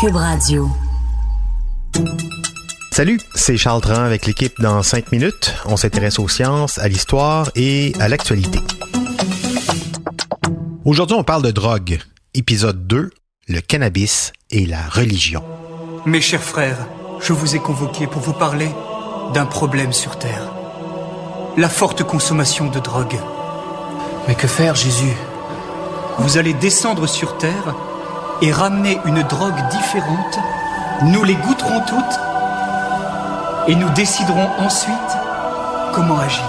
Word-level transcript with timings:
Cube 0.00 0.14
Radio. 0.14 0.70
Salut, 2.92 3.18
c'est 3.34 3.56
Charles 3.56 3.80
Tran 3.80 4.04
avec 4.04 4.26
l'équipe 4.26 4.60
dans 4.60 4.80
5 4.84 5.10
minutes. 5.10 5.54
On 5.64 5.76
s'intéresse 5.76 6.20
aux 6.20 6.28
sciences, 6.28 6.78
à 6.78 6.86
l'histoire 6.86 7.50
et 7.56 7.92
à 7.98 8.08
l'actualité. 8.08 8.60
Aujourd'hui, 10.84 11.16
on 11.18 11.24
parle 11.24 11.42
de 11.42 11.50
drogue. 11.50 11.98
Épisode 12.34 12.86
2, 12.86 13.10
le 13.48 13.60
cannabis 13.60 14.32
et 14.52 14.66
la 14.66 14.82
religion. 14.82 15.42
Mes 16.06 16.20
chers 16.20 16.44
frères, 16.44 16.86
je 17.20 17.32
vous 17.32 17.56
ai 17.56 17.58
convoqués 17.58 18.06
pour 18.06 18.22
vous 18.22 18.34
parler 18.34 18.68
d'un 19.34 19.46
problème 19.46 19.92
sur 19.92 20.16
Terre. 20.16 20.52
La 21.56 21.68
forte 21.68 22.04
consommation 22.04 22.70
de 22.70 22.78
drogue. 22.78 23.18
Mais 24.28 24.36
que 24.36 24.46
faire, 24.46 24.76
Jésus? 24.76 25.16
Vous 26.18 26.38
allez 26.38 26.54
descendre 26.54 27.08
sur 27.08 27.36
Terre 27.38 27.74
et 28.42 28.52
ramener 28.52 29.00
une 29.04 29.22
drogue 29.22 29.68
différente. 29.70 30.38
Nous 31.02 31.24
les 31.24 31.34
goûterons 31.34 31.80
toutes 31.86 32.20
et 33.68 33.74
nous 33.74 33.90
déciderons 33.90 34.48
ensuite 34.58 34.94
comment 35.94 36.18
agir. 36.18 36.44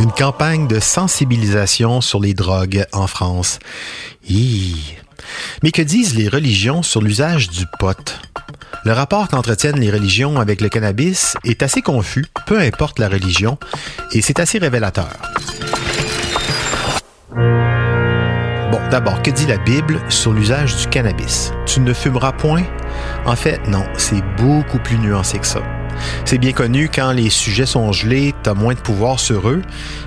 Une 0.00 0.12
campagne 0.12 0.68
de 0.68 0.80
sensibilisation 0.80 2.00
sur 2.00 2.20
les 2.20 2.34
drogues 2.34 2.86
en 2.92 3.06
France. 3.06 3.58
Hi. 4.28 4.76
Mais 5.62 5.72
que 5.72 5.82
disent 5.82 6.14
les 6.14 6.28
religions 6.28 6.82
sur 6.82 7.02
l'usage 7.02 7.50
du 7.50 7.64
pot? 7.78 8.20
Le 8.84 8.92
rapport 8.92 9.28
qu'entretiennent 9.28 9.80
les 9.80 9.90
religions 9.90 10.38
avec 10.38 10.60
le 10.60 10.68
cannabis 10.68 11.36
est 11.44 11.62
assez 11.62 11.82
confus, 11.82 12.26
peu 12.46 12.60
importe 12.60 13.00
la 13.00 13.08
religion, 13.08 13.58
et 14.12 14.22
c'est 14.22 14.38
assez 14.38 14.58
révélateur. 14.58 15.10
Bon, 18.70 18.80
d'abord, 18.90 19.22
que 19.22 19.30
dit 19.30 19.46
la 19.46 19.56
Bible 19.56 19.98
sur 20.10 20.34
l'usage 20.34 20.76
du 20.76 20.86
cannabis? 20.88 21.52
Tu 21.64 21.80
ne 21.80 21.94
fumeras 21.94 22.32
point? 22.32 22.64
En 23.24 23.34
fait, 23.34 23.66
non, 23.66 23.84
c'est 23.96 24.22
beaucoup 24.36 24.78
plus 24.78 24.98
nuancé 24.98 25.38
que 25.38 25.46
ça. 25.46 25.62
C'est 26.26 26.36
bien 26.36 26.52
connu, 26.52 26.90
quand 26.94 27.12
les 27.12 27.30
sujets 27.30 27.64
sont 27.64 27.92
gelés, 27.92 28.34
t'as 28.42 28.52
moins 28.52 28.74
de 28.74 28.78
pouvoir 28.78 29.20
sur 29.20 29.48
eux. 29.48 29.62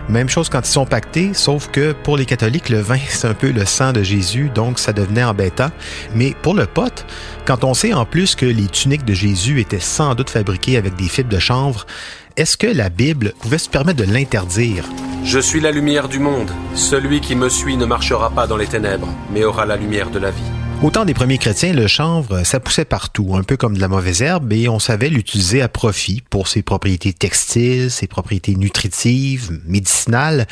Même 0.09 0.29
chose 0.29 0.47
quand 0.47 0.61
ils 0.61 0.71
sont 0.71 0.85
pactés, 0.85 1.33
sauf 1.33 1.69
que 1.71 1.91
pour 1.91 2.17
les 2.17 2.25
catholiques, 2.25 2.69
le 2.69 2.81
vin, 2.81 2.99
c'est 3.09 3.27
un 3.27 3.33
peu 3.33 3.49
le 3.49 3.65
sang 3.65 3.93
de 3.93 4.03
Jésus, 4.03 4.51
donc 4.53 4.77
ça 4.77 4.93
devenait 4.93 5.23
embêtant. 5.23 5.71
Mais 6.13 6.35
pour 6.43 6.53
le 6.53 6.67
pot, 6.67 7.03
quand 7.45 7.63
on 7.63 7.73
sait 7.73 7.93
en 7.93 8.05
plus 8.05 8.35
que 8.35 8.45
les 8.45 8.67
tuniques 8.67 9.05
de 9.05 9.13
Jésus 9.15 9.59
étaient 9.59 9.79
sans 9.79 10.13
doute 10.13 10.29
fabriquées 10.29 10.77
avec 10.77 10.95
des 10.95 11.07
fibres 11.07 11.33
de 11.33 11.39
chanvre, 11.39 11.87
est-ce 12.37 12.57
que 12.57 12.67
la 12.67 12.89
Bible 12.89 13.33
pouvait 13.41 13.57
se 13.57 13.69
permettre 13.69 14.05
de 14.05 14.11
l'interdire? 14.11 14.85
Je 15.23 15.39
suis 15.39 15.59
la 15.59 15.71
lumière 15.71 16.09
du 16.09 16.19
monde. 16.19 16.51
Celui 16.75 17.21
qui 17.21 17.35
me 17.35 17.49
suit 17.49 17.77
ne 17.77 17.85
marchera 17.85 18.29
pas 18.31 18.47
dans 18.47 18.57
les 18.57 18.67
ténèbres, 18.67 19.09
mais 19.31 19.43
aura 19.43 19.65
la 19.65 19.75
lumière 19.75 20.09
de 20.09 20.19
la 20.19 20.31
vie. 20.31 20.41
Au 20.81 20.89
temps 20.89 21.05
des 21.05 21.13
premiers 21.13 21.37
chrétiens, 21.37 21.73
le 21.73 21.85
chanvre, 21.85 22.43
ça 22.43 22.59
poussait 22.59 22.85
partout, 22.85 23.35
un 23.35 23.43
peu 23.43 23.55
comme 23.55 23.75
de 23.75 23.79
la 23.79 23.87
mauvaise 23.87 24.23
herbe, 24.23 24.51
et 24.51 24.67
on 24.67 24.79
savait 24.79 25.09
l'utiliser 25.09 25.61
à 25.61 25.67
profit 25.67 26.23
pour 26.27 26.47
ses 26.47 26.63
propriétés 26.63 27.13
textiles, 27.13 27.91
ses 27.91 28.07
propriétés 28.07 28.55
nutritives, 28.55 29.61
médicinales, 29.67 30.47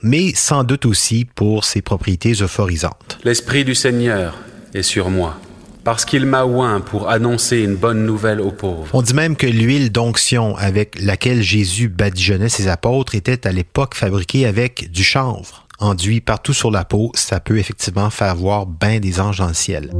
mais 0.00 0.34
sans 0.36 0.62
doute 0.62 0.86
aussi 0.86 1.24
pour 1.24 1.64
ses 1.64 1.82
propriétés 1.82 2.34
euphorisantes. 2.40 3.18
L'Esprit 3.24 3.64
du 3.64 3.74
Seigneur 3.74 4.38
est 4.72 4.82
sur 4.82 5.10
moi, 5.10 5.36
parce 5.84 6.04
qu'il 6.04 6.26
m'a 6.26 6.44
oint 6.44 6.80
pour 6.80 7.08
annoncer 7.08 7.58
une 7.58 7.76
bonne 7.76 8.04
nouvelle 8.04 8.40
aux 8.40 8.52
pauvres. 8.52 8.88
On 8.92 9.02
dit 9.02 9.14
même 9.14 9.36
que 9.36 9.46
l'huile 9.46 9.90
d'onction 9.92 10.56
avec 10.56 11.00
laquelle 11.00 11.42
Jésus 11.42 11.88
badigeonnait 11.88 12.48
ses 12.48 12.68
apôtres 12.68 13.14
était 13.14 13.46
à 13.46 13.52
l'époque 13.52 13.94
fabriquée 13.94 14.46
avec 14.46 14.90
du 14.90 15.04
chanvre 15.04 15.62
enduit 15.82 16.20
partout 16.20 16.52
sur 16.52 16.70
la 16.70 16.84
peau, 16.84 17.10
ça 17.14 17.40
peut 17.40 17.58
effectivement 17.58 18.10
faire 18.10 18.36
voir 18.36 18.66
bien 18.66 19.00
des 19.00 19.20
anges 19.20 19.38
dans 19.38 19.48
le 19.48 19.54
ciel. 19.54 19.90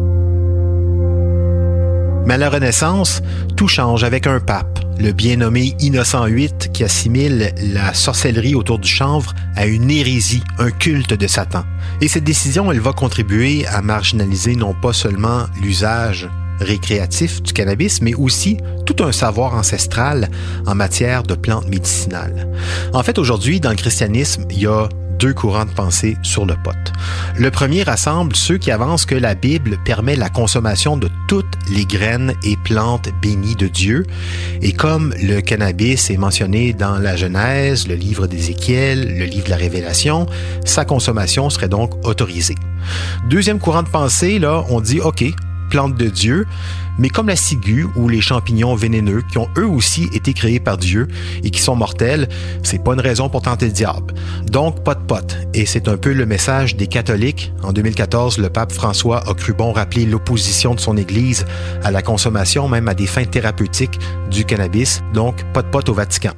Mais 2.24 2.34
à 2.34 2.38
la 2.38 2.50
Renaissance, 2.50 3.20
tout 3.56 3.66
change 3.66 4.04
avec 4.04 4.26
un 4.26 4.38
pape, 4.38 4.78
le 5.00 5.12
bien 5.12 5.36
nommé 5.36 5.74
Innocent 5.80 6.26
VIII, 6.26 6.52
qui 6.72 6.84
assimile 6.84 7.52
la 7.72 7.94
sorcellerie 7.94 8.54
autour 8.54 8.78
du 8.78 8.88
chanvre 8.88 9.34
à 9.56 9.66
une 9.66 9.90
hérésie, 9.90 10.44
un 10.58 10.70
culte 10.70 11.14
de 11.14 11.26
Satan. 11.26 11.64
Et 12.00 12.08
cette 12.08 12.24
décision, 12.24 12.70
elle 12.70 12.80
va 12.80 12.92
contribuer 12.92 13.66
à 13.66 13.82
marginaliser 13.82 14.54
non 14.54 14.72
pas 14.72 14.92
seulement 14.92 15.46
l'usage 15.62 16.28
récréatif 16.60 17.42
du 17.42 17.52
cannabis, 17.52 18.00
mais 18.02 18.14
aussi 18.14 18.58
tout 18.86 19.02
un 19.02 19.10
savoir 19.10 19.54
ancestral 19.54 20.28
en 20.66 20.76
matière 20.76 21.24
de 21.24 21.34
plantes 21.34 21.68
médicinales. 21.68 22.48
En 22.92 23.02
fait, 23.02 23.18
aujourd'hui, 23.18 23.58
dans 23.58 23.70
le 23.70 23.76
christianisme, 23.76 24.44
il 24.50 24.60
y 24.60 24.66
a 24.66 24.88
deux 25.22 25.32
courants 25.32 25.64
de 25.64 25.70
pensée 25.70 26.16
sur 26.24 26.46
le 26.46 26.56
pot. 26.56 26.74
Le 27.38 27.52
premier 27.52 27.84
rassemble 27.84 28.34
ceux 28.34 28.58
qui 28.58 28.72
avancent 28.72 29.06
que 29.06 29.14
la 29.14 29.36
Bible 29.36 29.78
permet 29.84 30.16
la 30.16 30.28
consommation 30.28 30.96
de 30.96 31.08
toutes 31.28 31.54
les 31.70 31.86
graines 31.86 32.34
et 32.42 32.56
plantes 32.56 33.08
bénies 33.22 33.54
de 33.54 33.68
Dieu, 33.68 34.04
et 34.62 34.72
comme 34.72 35.14
le 35.22 35.40
cannabis 35.40 36.10
est 36.10 36.16
mentionné 36.16 36.72
dans 36.72 36.98
la 36.98 37.14
Genèse, 37.14 37.86
le 37.86 37.94
livre 37.94 38.26
d'Ézéchiel, 38.26 39.16
le 39.16 39.24
livre 39.26 39.44
de 39.44 39.50
la 39.50 39.56
Révélation, 39.56 40.26
sa 40.64 40.84
consommation 40.84 41.50
serait 41.50 41.68
donc 41.68 42.04
autorisée. 42.04 42.56
Deuxième 43.30 43.60
courant 43.60 43.84
de 43.84 43.88
pensée, 43.88 44.40
là, 44.40 44.64
on 44.70 44.80
dit, 44.80 45.00
OK, 45.00 45.24
plantes 45.72 45.96
de 45.96 46.10
Dieu, 46.10 46.46
mais 46.98 47.08
comme 47.08 47.28
la 47.28 47.34
ciguë 47.34 47.86
ou 47.96 48.06
les 48.06 48.20
champignons 48.20 48.74
vénéneux 48.74 49.22
qui 49.22 49.38
ont 49.38 49.48
eux 49.56 49.66
aussi 49.66 50.10
été 50.12 50.34
créés 50.34 50.60
par 50.60 50.76
Dieu 50.76 51.08
et 51.42 51.48
qui 51.48 51.62
sont 51.62 51.74
mortels, 51.74 52.28
c'est 52.62 52.84
pas 52.84 52.92
une 52.92 53.00
raison 53.00 53.30
pour 53.30 53.40
tenter 53.40 53.64
le 53.64 53.72
diable. 53.72 54.12
Donc 54.44 54.84
pas 54.84 54.94
de 54.94 55.00
pot. 55.00 55.34
Et 55.54 55.64
c'est 55.64 55.88
un 55.88 55.96
peu 55.96 56.12
le 56.12 56.26
message 56.26 56.76
des 56.76 56.88
catholiques. 56.88 57.54
En 57.62 57.72
2014, 57.72 58.36
le 58.36 58.50
pape 58.50 58.70
François 58.70 59.26
a 59.26 59.32
cru 59.32 59.54
bon 59.54 59.72
rappeler 59.72 60.04
l'opposition 60.04 60.74
de 60.74 60.80
son 60.80 60.98
Église 60.98 61.46
à 61.82 61.90
la 61.90 62.02
consommation, 62.02 62.68
même 62.68 62.88
à 62.88 62.94
des 62.94 63.06
fins 63.06 63.24
thérapeutiques, 63.24 63.98
du 64.30 64.44
cannabis. 64.44 65.00
Donc 65.14 65.42
pas 65.54 65.62
de 65.62 65.68
pot 65.68 65.88
au 65.88 65.94
Vatican. 65.94 66.32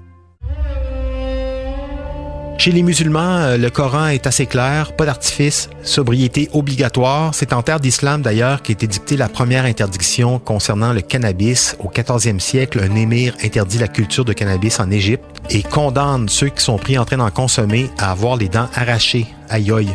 Chez 2.57 2.71
les 2.71 2.83
musulmans, 2.83 3.39
euh, 3.39 3.57
le 3.57 3.69
Coran 3.69 4.07
est 4.07 4.27
assez 4.27 4.47
clair, 4.47 4.95
pas 4.95 5.05
d'artifice, 5.05 5.69
sobriété 5.83 6.49
obligatoire. 6.53 7.35
C'est 7.35 7.53
en 7.53 7.63
terre 7.63 7.81
d'islam 7.81 8.23
d'ailleurs 8.23 8.63
qu'a 8.63 8.73
été 8.73 8.87
dictée 8.87 9.17
la 9.17 9.29
première 9.29 9.65
interdiction 9.65 10.39
concernant 10.39 10.93
le 10.93 11.01
cannabis. 11.01 11.77
Au 11.81 11.89
14e 11.89 12.39
siècle, 12.39 12.81
un 12.81 12.95
émir 12.95 13.35
interdit 13.45 13.79
la 13.79 13.89
culture 13.89 14.25
de 14.25 14.33
cannabis 14.33 14.79
en 14.81 14.91
Égypte 14.91 15.25
et 15.51 15.63
condamne 15.63 16.29
ceux 16.29 16.49
qui 16.49 16.63
sont 16.63 16.79
pris 16.79 16.97
en 16.97 17.05
train 17.05 17.19
d'en 17.19 17.31
consommer 17.31 17.91
à 17.99 18.13
avoir 18.13 18.37
les 18.37 18.49
dents 18.49 18.69
arrachées. 18.75 19.27
Aïe 19.51 19.73
aïe. 19.73 19.93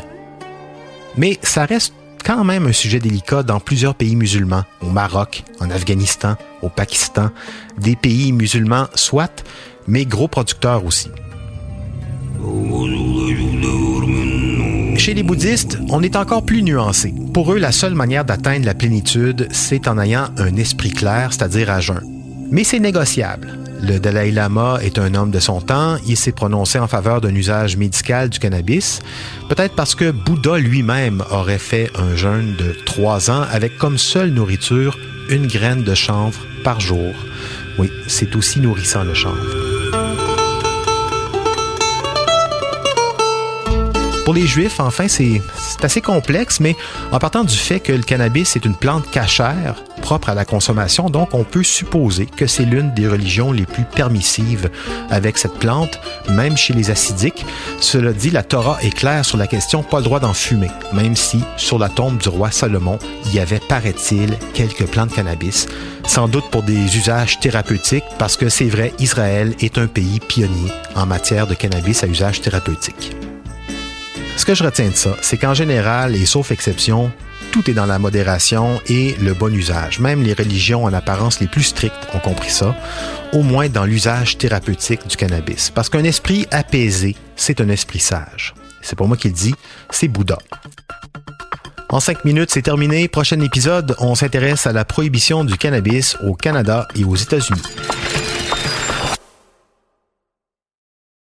Mais 1.18 1.40
ça 1.42 1.66
reste 1.66 1.94
quand 2.24 2.44
même 2.44 2.68
un 2.68 2.74
sujet 2.74 3.00
délicat 3.00 3.42
dans 3.42 3.62
plusieurs 3.62 3.96
pays 3.96 4.18
musulmans, 4.18 4.66
au 4.82 4.90
Maroc, 4.90 5.44
en 5.60 5.72
Afghanistan, 5.72 6.36
au 6.62 6.70
Pakistan, 6.70 7.32
des 7.80 7.96
pays 7.96 8.34
musulmans 8.34 8.88
soit, 8.94 9.44
mais 9.88 10.06
gros 10.06 10.28
producteurs 10.28 10.86
aussi. 10.86 11.10
Chez 14.98 15.14
les 15.14 15.24
bouddhistes, 15.24 15.78
on 15.90 16.04
est 16.04 16.16
encore 16.16 16.44
plus 16.44 16.62
nuancé. 16.62 17.14
Pour 17.34 17.54
eux, 17.54 17.58
la 17.58 17.72
seule 17.72 17.96
manière 17.96 18.26
d'atteindre 18.26 18.66
la 18.66 18.74
plénitude, 18.74 19.48
c'est 19.52 19.88
en 19.88 19.98
ayant 19.98 20.26
un 20.38 20.56
esprit 20.58 20.92
clair, 20.92 21.30
c'est-à-dire 21.32 21.70
à 21.70 21.80
jeun. 21.80 22.04
Mais 22.52 22.64
c'est 22.64 22.80
négociable. 22.80 23.58
Le 23.82 23.98
Dalai 23.98 24.32
Lama 24.32 24.80
est 24.82 25.00
un 25.00 25.16
homme 25.16 25.32
de 25.32 25.40
son 25.40 25.62
temps. 25.62 25.96
Il 26.06 26.18
s'est 26.18 26.34
prononcé 26.34 26.80
en 26.80 26.88
faveur 26.88 27.22
d'un 27.22 27.34
usage 27.34 27.78
médical 27.78 28.30
du 28.30 28.40
cannabis, 28.40 29.00
peut-être 29.48 29.74
parce 29.76 29.96
que 29.96 30.12
Bouddha 30.12 30.58
lui-même 30.58 31.24
aurait 31.32 31.60
fait 31.60 31.90
un 31.96 32.16
jeûne 32.16 32.56
de 32.58 32.76
trois 32.86 33.32
ans 33.32 33.46
avec 33.52 33.78
comme 33.78 33.98
seule 33.98 34.32
nourriture 34.32 34.98
une 35.30 35.48
graine 35.48 35.84
de 35.84 35.96
chanvre 35.96 36.40
par 36.64 36.82
jour. 36.82 37.14
Oui, 37.78 37.90
c'est 38.08 38.36
aussi 38.36 38.60
nourrissant 38.60 39.06
le 39.06 39.14
chanvre. 39.14 39.69
Pour 44.30 44.36
les 44.36 44.46
Juifs, 44.46 44.80
enfin, 44.80 45.08
c'est 45.08 45.42
assez 45.82 46.02
complexe, 46.02 46.60
mais 46.60 46.76
en 47.12 47.18
partant 47.18 47.44
du 47.44 47.56
fait 47.56 47.80
que 47.80 47.92
le 47.92 48.04
cannabis 48.04 48.56
est 48.56 48.64
une 48.64 48.76
plante 48.76 49.10
cachère 49.10 49.84
propre 50.04 50.30
à 50.30 50.36
la 50.36 50.46
consommation, 50.46 51.10
donc 51.10 51.34
on 51.34 51.44
peut 51.44 51.64
supposer 51.64 52.28
que 52.28 52.46
c'est 52.46 52.66
l'une 52.66 52.94
des 52.94 53.08
religions 53.08 53.52
les 53.52 53.66
plus 53.66 53.86
permissives 53.86 54.70
avec 55.10 55.40
cette 55.40 55.56
plante, 55.56 56.00
même 56.30 56.56
chez 56.56 56.76
les 56.76 56.92
acidiques. 56.92 57.44
Cela 57.80 58.14
dit, 58.14 58.30
la 58.30 58.44
Torah 58.44 58.78
est 58.84 58.96
claire 58.96 59.26
sur 59.26 59.40
la 59.40 59.48
question, 59.48 59.82
pas 59.82 59.98
le 59.98 60.04
droit 60.04 60.20
d'en 60.20 60.36
fumer, 60.36 60.70
même 60.94 61.16
si 61.16 61.44
sur 61.58 61.80
la 61.80 61.90
tombe 61.90 62.20
du 62.20 62.30
roi 62.30 62.52
Salomon, 62.52 63.00
il 63.26 63.34
y 63.34 63.40
avait, 63.40 63.60
paraît-il, 63.68 64.38
quelques 64.54 64.86
plantes 64.86 65.12
cannabis, 65.12 65.66
sans 66.06 66.28
doute 66.28 66.52
pour 66.52 66.62
des 66.62 66.96
usages 66.96 67.40
thérapeutiques, 67.40 68.06
parce 68.20 68.38
que 68.38 68.48
c'est 68.48 68.70
vrai, 68.70 68.94
Israël 69.00 69.56
est 69.60 69.80
un 69.80 69.88
pays 69.88 70.20
pionnier 70.20 70.72
en 70.96 71.08
matière 71.08 71.48
de 71.48 71.56
cannabis 71.56 72.04
à 72.04 72.08
usage 72.08 72.42
thérapeutique. 72.42 73.16
Ce 74.50 74.54
que 74.54 74.58
je 74.58 74.64
retiens 74.64 74.90
de 74.90 74.96
ça, 74.96 75.16
c'est 75.22 75.38
qu'en 75.38 75.54
général, 75.54 76.16
et 76.16 76.26
sauf 76.26 76.50
exception, 76.50 77.12
tout 77.52 77.70
est 77.70 77.76
dans 77.76 77.86
la 77.86 78.00
modération 78.00 78.82
et 78.88 79.14
le 79.22 79.36
bon 79.36 79.54
usage. 79.54 80.00
Même 80.00 80.24
les 80.24 80.34
religions 80.34 80.86
en 80.86 80.92
apparence 80.92 81.40
les 81.40 81.46
plus 81.46 81.62
strictes 81.62 82.08
ont 82.16 82.20
compris 82.20 82.50
ça, 82.50 82.76
au 83.32 83.44
moins 83.44 83.70
dans 83.70 83.86
l'usage 83.86 84.40
thérapeutique 84.40 85.08
du 85.08 85.18
cannabis. 85.18 85.70
Parce 85.70 85.88
qu'un 85.88 86.04
esprit 86.04 86.48
apaisé, 86.50 87.16
c'est 87.36 87.62
un 87.62 87.70
esprit 87.70 88.00
sage. 88.00 88.56
C'est 88.82 88.96
pour 88.96 89.08
moi 89.08 89.18
qu'il 89.18 89.34
dit, 89.34 89.54
c'est 89.92 90.08
Bouddha. 90.08 90.40
En 91.90 92.00
cinq 92.00 92.26
minutes, 92.26 92.50
c'est 92.50 92.64
terminé. 92.64 93.08
Prochain 93.08 93.40
épisode, 93.42 93.96
on 94.00 94.16
s'intéresse 94.16 94.66
à 94.66 94.74
la 94.74 94.84
prohibition 94.84 95.44
du 95.44 95.60
cannabis 95.60 96.18
au 96.24 96.34
Canada 96.34 96.88
et 96.96 97.04
aux 97.04 97.16
États-Unis. 97.16 97.62